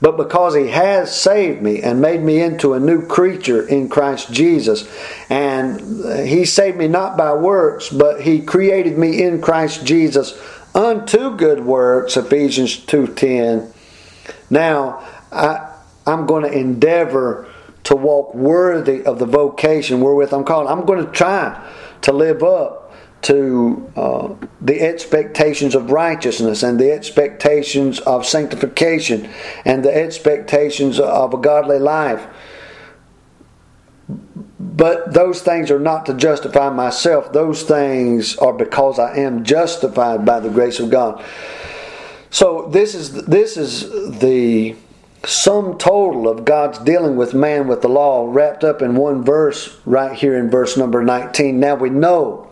but 0.00 0.16
because 0.16 0.54
He 0.54 0.68
has 0.68 1.14
saved 1.14 1.62
me 1.62 1.82
and 1.82 2.00
made 2.00 2.22
me 2.22 2.40
into 2.40 2.72
a 2.72 2.80
new 2.80 3.06
creature 3.06 3.66
in 3.66 3.88
Christ 3.88 4.32
Jesus. 4.32 4.88
And 5.28 6.26
He 6.26 6.44
saved 6.44 6.78
me 6.78 6.88
not 6.88 7.16
by 7.16 7.34
works, 7.34 7.90
but 7.90 8.22
He 8.22 8.40
created 8.40 8.96
me 8.96 9.22
in 9.22 9.42
Christ 9.42 9.84
Jesus 9.84 10.40
unto 10.74 11.36
good 11.36 11.64
works, 11.64 12.16
Ephesians 12.16 12.78
2.10. 12.78 13.72
Now, 14.48 15.06
I, 15.30 15.74
I'm 16.06 16.26
going 16.26 16.44
to 16.44 16.52
endeavor 16.52 17.48
to 17.84 17.96
walk 17.96 18.34
worthy 18.34 19.04
of 19.04 19.18
the 19.18 19.26
vocation 19.26 20.00
wherewith 20.00 20.32
I'm 20.32 20.44
called. 20.44 20.68
I'm 20.68 20.86
going 20.86 21.04
to 21.04 21.12
try 21.12 21.66
to 22.02 22.12
live 22.12 22.42
up 22.42 22.92
to 23.22 23.92
uh, 23.96 24.34
the 24.60 24.80
expectations 24.80 25.74
of 25.74 25.90
righteousness 25.90 26.62
and 26.62 26.80
the 26.80 26.90
expectations 26.90 28.00
of 28.00 28.24
sanctification 28.24 29.28
and 29.64 29.84
the 29.84 29.94
expectations 29.94 30.98
of 30.98 31.34
a 31.34 31.36
godly 31.36 31.78
life. 31.78 32.26
But 34.58 35.12
those 35.12 35.42
things 35.42 35.70
are 35.70 35.78
not 35.78 36.06
to 36.06 36.14
justify 36.14 36.70
myself. 36.70 37.32
Those 37.32 37.62
things 37.62 38.36
are 38.36 38.52
because 38.52 38.98
I 38.98 39.18
am 39.18 39.44
justified 39.44 40.24
by 40.24 40.40
the 40.40 40.48
grace 40.48 40.80
of 40.80 40.90
God. 40.90 41.22
So 42.30 42.68
this 42.72 42.94
is 42.94 43.24
this 43.26 43.56
is 43.56 44.20
the 44.20 44.76
sum 45.24 45.76
total 45.76 46.28
of 46.28 46.44
God's 46.44 46.78
dealing 46.78 47.16
with 47.16 47.34
man 47.34 47.68
with 47.68 47.82
the 47.82 47.88
law 47.88 48.26
wrapped 48.30 48.64
up 48.64 48.80
in 48.80 48.94
one 48.94 49.22
verse 49.22 49.78
right 49.84 50.16
here 50.16 50.36
in 50.36 50.50
verse 50.50 50.76
number 50.76 51.02
19. 51.02 51.60
Now 51.60 51.74
we 51.74 51.90
know 51.90 52.50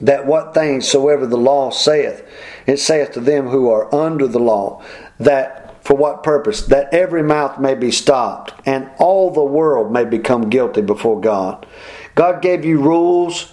that 0.00 0.26
what 0.26 0.54
things 0.54 0.88
soever 0.88 1.26
the 1.26 1.36
law 1.36 1.70
saith, 1.70 2.26
it 2.66 2.78
saith 2.78 3.12
to 3.12 3.20
them 3.20 3.48
who 3.48 3.68
are 3.68 3.92
under 3.94 4.26
the 4.26 4.38
law, 4.38 4.82
that 5.18 5.84
for 5.84 5.94
what 5.94 6.22
purpose? 6.22 6.62
That 6.62 6.92
every 6.94 7.22
mouth 7.22 7.58
may 7.58 7.74
be 7.74 7.90
stopped, 7.90 8.54
and 8.64 8.88
all 8.98 9.30
the 9.30 9.42
world 9.42 9.92
may 9.92 10.04
become 10.04 10.48
guilty 10.48 10.80
before 10.80 11.20
God. 11.20 11.66
God 12.14 12.40
gave 12.40 12.64
you 12.64 12.80
rules 12.80 13.52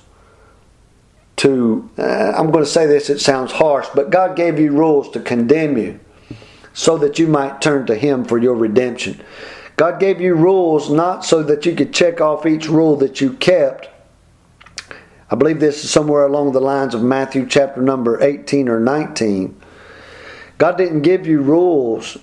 to, 1.37 1.89
uh, 1.97 2.33
I'm 2.37 2.51
going 2.51 2.63
to 2.63 2.69
say 2.69 2.85
this, 2.85 3.09
it 3.09 3.19
sounds 3.19 3.53
harsh, 3.53 3.87
but 3.95 4.11
God 4.11 4.35
gave 4.35 4.59
you 4.59 4.71
rules 4.71 5.09
to 5.11 5.19
condemn 5.19 5.77
you 5.77 5.99
so 6.79 6.97
that 6.97 7.19
you 7.19 7.27
might 7.27 7.61
turn 7.61 7.85
to 7.87 7.95
Him 7.95 8.23
for 8.23 8.37
your 8.37 8.55
redemption. 8.55 9.21
God 9.75 9.99
gave 9.99 10.21
you 10.21 10.35
rules 10.35 10.89
not 10.89 11.25
so 11.25 11.43
that 11.43 11.65
you 11.65 11.75
could 11.75 11.93
check 11.93 12.21
off 12.21 12.45
each 12.45 12.67
rule 12.67 12.95
that 12.97 13.21
you 13.21 13.33
kept 13.33 13.89
I 15.31 15.35
believe 15.35 15.59
this 15.59 15.83
is 15.83 15.91
somewhere 15.91 16.25
along 16.25 16.53
the 16.53 16.61
lines 16.61 16.95
of 16.95 17.03
Matthew 17.03 17.45
chapter 17.45 17.81
number 17.81 18.21
18 18.21 18.67
or 18.67 18.79
19. 18.79 19.55
God 20.57 20.77
didn't 20.77 21.03
give 21.03 21.27
you 21.27 21.41
rules 21.41 22.17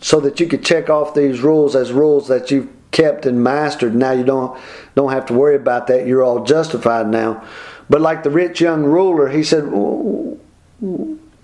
so 0.00 0.18
that 0.20 0.40
you 0.40 0.46
could 0.46 0.64
check 0.64 0.90
off 0.90 1.14
these 1.14 1.40
rules 1.40 1.76
as 1.76 1.92
rules 1.92 2.26
that 2.28 2.50
you've 2.50 2.68
kept 2.90 3.24
and 3.24 3.44
mastered. 3.44 3.94
Now 3.94 4.10
you 4.10 4.24
don't 4.24 4.58
don't 4.96 5.12
have 5.12 5.26
to 5.26 5.34
worry 5.34 5.54
about 5.54 5.86
that. 5.86 6.06
You're 6.06 6.24
all 6.24 6.44
justified 6.44 7.06
now. 7.06 7.44
But 7.88 8.00
like 8.00 8.24
the 8.24 8.30
rich 8.30 8.60
young 8.60 8.82
ruler, 8.84 9.28
he 9.28 9.44
said, 9.44 9.64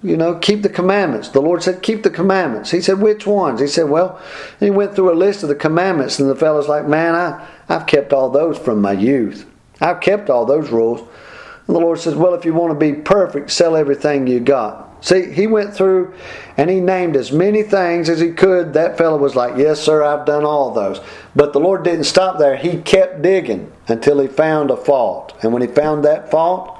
you 0.03 0.17
know, 0.17 0.37
keep 0.37 0.63
the 0.63 0.69
commandments. 0.69 1.31
The 1.31 1.41
Lord 1.41 1.63
said, 1.63 1.83
keep 1.83 2.03
the 2.03 2.11
commandments. 2.11 2.71
He 2.71 2.81
said, 2.81 3.01
which 3.01 3.27
ones? 3.27 3.61
He 3.61 3.67
said, 3.67 3.89
well, 3.89 4.21
he 4.61 4.71
went 4.71 4.95
through 4.95 5.13
a 5.13 5.15
list 5.17 5.43
of 5.43 5.49
the 5.49 5.55
commandments, 5.55 6.19
and 6.19 6.29
the 6.29 6.37
fellow's 6.37 6.69
like, 6.69 6.87
man, 6.87 7.15
I, 7.15 7.49
I've 7.69 7.87
kept 7.87 8.13
all 8.13 8.31
those 8.31 8.59
from 8.59 8.81
my 8.81 8.93
youth. 8.93 9.47
I've 9.81 10.01
kept 10.01 10.31
all 10.31 10.45
those 10.45 10.71
rules. 10.71 11.01
And 11.01 11.75
the 11.75 11.81
Lord 11.81 11.99
says, 11.99 12.15
well, 12.15 12.35
if 12.35 12.45
you 12.45 12.55
want 12.55 12.79
to 12.79 12.79
be 12.79 13.01
perfect, 13.01 13.51
sell 13.51 13.77
everything 13.77 14.27
you 14.27 14.41
got. 14.41 14.87
See, 15.01 15.31
he 15.31 15.47
went 15.47 15.75
through 15.75 16.15
and 16.57 16.71
he 16.71 16.81
named 16.81 17.17
as 17.17 17.31
many 17.31 17.63
things 17.63 18.09
as 18.09 18.19
he 18.19 18.33
could. 18.33 18.73
That 18.73 18.97
fellow 18.97 19.19
was 19.19 19.37
like, 19.37 19.57
Yes, 19.57 19.81
sir, 19.81 20.03
I've 20.03 20.25
done 20.27 20.45
all 20.45 20.73
those. 20.73 21.01
But 21.35 21.53
the 21.53 21.61
Lord 21.61 21.85
didn't 21.85 22.05
stop 22.05 22.39
there. 22.39 22.57
He 22.57 22.81
kept 22.81 23.23
digging 23.23 23.71
until 23.89 24.19
he 24.19 24.27
found 24.27 24.71
a 24.71 24.77
fault. 24.77 25.37
And 25.43 25.53
when 25.53 25.63
he 25.63 25.69
found 25.69 26.05
that 26.05 26.31
fault, 26.31 26.76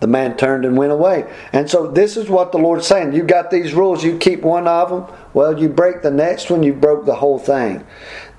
the 0.00 0.06
man 0.06 0.36
turned 0.36 0.64
and 0.64 0.76
went 0.76 0.92
away. 0.92 1.30
And 1.52 1.70
so 1.70 1.86
this 1.86 2.16
is 2.16 2.28
what 2.28 2.52
the 2.52 2.58
Lord's 2.58 2.86
saying. 2.86 3.12
You 3.12 3.22
got 3.22 3.50
these 3.50 3.74
rules, 3.74 4.02
you 4.02 4.16
keep 4.16 4.40
one 4.40 4.66
of 4.66 4.88
them, 4.88 5.16
well, 5.34 5.58
you 5.58 5.68
break 5.68 6.02
the 6.02 6.10
next 6.10 6.50
one, 6.50 6.62
you 6.62 6.72
broke 6.72 7.04
the 7.04 7.16
whole 7.16 7.38
thing. 7.38 7.86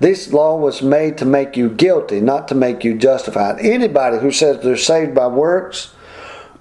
This 0.00 0.32
law 0.32 0.56
was 0.56 0.82
made 0.82 1.16
to 1.18 1.24
make 1.24 1.56
you 1.56 1.70
guilty, 1.70 2.20
not 2.20 2.48
to 2.48 2.56
make 2.56 2.82
you 2.84 2.98
justified. 2.98 3.60
Anybody 3.60 4.18
who 4.18 4.32
says 4.32 4.62
they're 4.62 4.76
saved 4.76 5.14
by 5.14 5.28
works, 5.28 5.94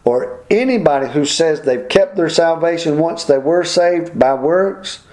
or 0.03 0.43
anybody 0.50 1.10
who 1.10 1.25
says 1.25 1.62
they've 1.62 1.89
kept 1.89 2.15
their 2.15 2.29
salvation 2.29 3.00
once 3.00 3.24
they 3.24 3.38
were 3.38 3.63
saved 3.63 4.17
by 4.17 4.36
works, 4.36 5.03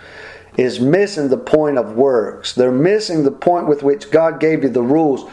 is 0.58 0.80
missing 0.80 1.28
the 1.28 1.38
point 1.38 1.78
of 1.78 1.94
works. 1.94 2.54
They're 2.54 2.72
missing 2.72 3.22
the 3.22 3.30
point 3.30 3.68
with 3.68 3.82
which 3.82 4.10
God 4.10 4.40
gave 4.40 4.64
you 4.64 4.68
the 4.68 4.82
rules. 4.82 5.30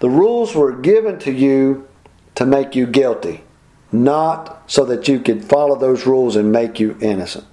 The 0.00 0.08
rules 0.08 0.54
were 0.54 0.72
given 0.72 1.18
to 1.20 1.32
you 1.32 1.86
to 2.34 2.46
make 2.46 2.74
you 2.74 2.86
guilty 2.86 3.44
not 3.92 4.70
so 4.70 4.84
that 4.86 5.06
you 5.06 5.20
could 5.20 5.44
follow 5.44 5.76
those 5.76 6.06
rules 6.06 6.36
and 6.36 6.50
make 6.50 6.80
you 6.80 6.96
innocent. 7.00 7.44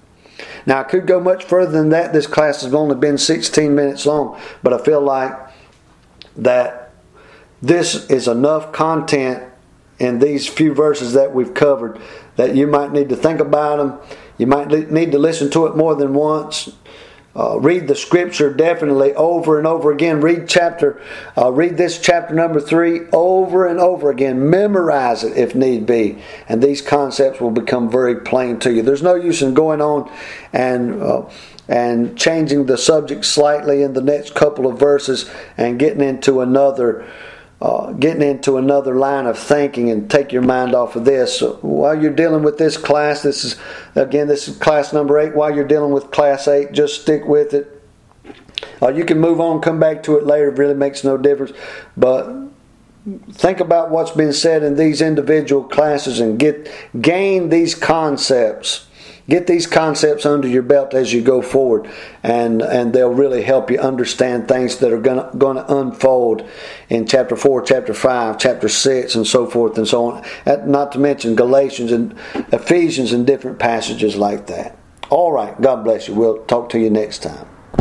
Now, 0.66 0.80
I 0.80 0.84
could 0.84 1.06
go 1.06 1.20
much 1.20 1.44
further 1.44 1.72
than 1.72 1.90
that. 1.90 2.14
This 2.14 2.28
class 2.28 2.62
has 2.62 2.74
only 2.74 2.96
been 2.96 3.18
16 3.18 3.76
minutes 3.76 4.06
long, 4.06 4.40
but 4.64 4.74
I 4.74 4.78
feel 4.78 5.02
like 5.02 5.34
that 6.38 6.92
this 7.62 8.10
is 8.10 8.28
enough 8.28 8.72
content 8.72 9.44
in 10.00 10.20
these 10.20 10.48
few 10.48 10.74
verses 10.74 11.14
that 11.14 11.34
we've 11.34 11.54
covered 11.54 12.00
that 12.38 12.56
you 12.56 12.66
might 12.68 12.92
need 12.92 13.10
to 13.10 13.18
think 13.18 13.42
about 13.42 13.78
them. 13.78 14.18
You 14.38 14.48
might 14.48 14.70
need 14.90 15.12
to 15.12 15.20
listen 15.20 15.50
to 15.52 15.66
it 15.66 15.76
more 15.76 15.96
than 15.96 16.14
once. 16.14 16.72
Uh, 17.36 17.60
read 17.60 17.88
the 17.88 17.96
scripture 17.96 18.52
definitely 18.52 19.14
over 19.14 19.60
and 19.60 19.68
over 19.68 19.92
again. 19.92 20.20
Read 20.20 20.50
chapter, 20.50 21.00
uh, 21.38 21.52
read 21.52 21.78
this 21.78 22.00
chapter 22.00 22.34
number 22.34 22.60
three 22.60 23.02
over 23.14 23.68
and 23.68 23.80
over 23.80 24.10
again. 24.10 24.50
Memorize 24.50 25.24
it 25.24 25.38
if 25.38 25.54
need 25.54 25.86
be, 25.86 26.22
and 26.48 26.62
these 26.62 26.82
concepts 26.82 27.40
will 27.40 27.52
become 27.52 27.90
very 27.90 28.16
plain 28.16 28.58
to 28.60 28.74
you. 28.74 28.82
There's 28.82 29.04
no 29.04 29.14
use 29.14 29.44
in 29.44 29.54
going 29.54 29.80
on 29.80 30.12
and 30.54 31.02
uh, 31.02 31.30
and 31.68 32.18
changing 32.18 32.66
the 32.66 32.80
subject 32.80 33.24
slightly 33.24 33.84
in 33.84 33.94
the 33.94 34.02
next 34.02 34.34
couple 34.34 34.66
of 34.66 34.80
verses 34.80 35.30
and 35.56 35.78
getting 35.78 36.02
into 36.02 36.42
another 36.42 37.06
uh, 37.62 37.92
getting 37.94 38.22
into 38.22 38.58
another 38.58 38.96
line 38.96 39.26
of 39.26 39.38
thinking 39.38 39.90
and 39.90 40.10
take 40.10 40.32
your 40.32 40.42
mind 40.42 40.74
off 40.74 40.96
of 40.96 41.06
this. 41.06 41.40
So 41.40 41.56
while 41.62 42.00
you're 42.00 42.14
dealing 42.14 42.44
with 42.44 42.58
this 42.58 42.78
class, 42.78 43.22
this 43.22 43.44
is 43.44 43.58
again 43.96 44.28
this 44.28 44.48
is 44.48 44.58
class 44.58 44.94
number 44.94 45.20
eight. 45.20 45.36
While 45.36 45.54
you're 45.54 45.68
dealing 45.68 45.92
with 45.92 46.12
class 46.12 46.48
eight, 46.48 46.72
just 46.72 47.02
stick 47.02 47.26
with 47.26 47.54
it. 47.54 47.76
Uh, 48.82 48.90
you 48.90 49.04
can 49.04 49.20
move 49.20 49.42
on, 49.42 49.62
come 49.62 49.80
back 49.80 50.04
to 50.04 50.18
it 50.18 50.26
later. 50.26 50.50
It 50.50 50.58
really 50.58 50.74
makes 50.74 51.04
no 51.04 51.18
difference. 51.18 51.52
But 51.98 52.50
think 53.32 53.60
about 53.60 53.92
what's 53.92 54.12
been 54.12 54.34
said 54.34 54.64
in 54.64 54.76
these 54.76 55.02
individual 55.02 55.64
classes 55.64 56.20
and 56.20 56.40
get 56.40 56.70
gain 57.02 57.50
these 57.50 57.76
concepts 57.76 58.88
Get 59.30 59.46
these 59.46 59.68
concepts 59.68 60.26
under 60.26 60.48
your 60.48 60.64
belt 60.64 60.96
as 60.96 61.14
you 61.14 61.22
go 61.22 61.44
forward, 61.44 61.88
and, 62.24 62.64
and 62.64 62.94
they'll 62.94 63.14
really 63.14 63.44
help 63.44 63.70
you 63.70 63.78
understand 63.78 64.48
things 64.48 64.78
that 64.78 64.92
are 64.92 65.00
going 65.00 65.56
to 65.58 65.78
unfold 65.78 66.50
in 66.90 67.06
chapter 67.06 67.36
4, 67.36 67.62
chapter 67.62 67.94
5, 67.94 68.40
chapter 68.40 68.68
6, 68.68 69.14
and 69.14 69.28
so 69.28 69.46
forth 69.46 69.78
and 69.78 69.88
so 69.88 70.06
on. 70.06 70.26
Not 70.68 70.94
to 70.94 71.00
mention 71.00 71.36
Galatians 71.36 71.92
and 71.92 72.18
Ephesians 72.52 73.14
and 73.14 73.28
different 73.28 73.60
passages 73.60 74.16
like 74.16 74.48
that. 74.48 74.76
All 75.12 75.32
right, 75.32 75.60
God 75.62 75.84
bless 75.84 76.08
you. 76.08 76.16
We'll 76.16 76.44
talk 76.46 76.70
to 76.70 76.80
you 76.80 76.90
next 76.90 77.20
time. 77.20 77.48